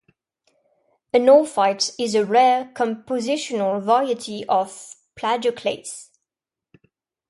[1.13, 6.07] Anorthite is a rare compositional variety of plagioclase.